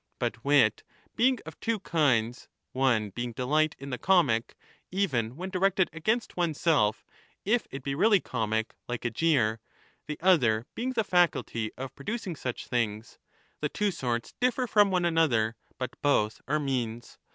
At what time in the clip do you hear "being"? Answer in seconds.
1.15-1.37, 3.11-3.33, 10.73-10.93